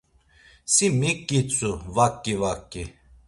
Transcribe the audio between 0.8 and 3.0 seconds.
mik gitzu vaǩi, vaǩi!